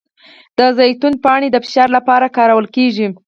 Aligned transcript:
د 0.57 0.59
زیتون 0.77 1.13
پاڼې 1.23 1.47
د 1.51 1.57
فشار 1.65 1.89
لپاره 1.97 2.33
کارول 2.37 2.65
کیږي؟ 2.75 3.07